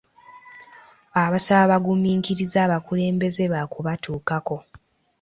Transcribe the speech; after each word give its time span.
Abasaba 1.23 1.71
bagumiikirize 1.71 2.57
abakulembeze 2.65 3.43
baakubatuukako. 3.53 4.57